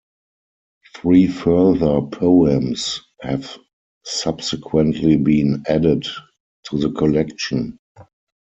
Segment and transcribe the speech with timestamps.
[0.95, 3.55] Three further poems have
[4.03, 6.07] subsequently been added
[6.71, 7.77] to the collection.